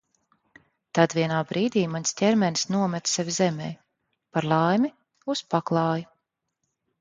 [0.99, 3.69] Tad vienā brīdī mans ķermenis nometa sevi zemē,
[4.39, 4.91] par laimi,
[5.35, 6.11] uz paklāja.